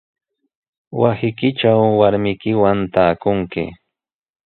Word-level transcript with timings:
Wasiykitraw 1.01 1.81
warmiykiwan 1.99 2.79
taakunki. 2.93 3.63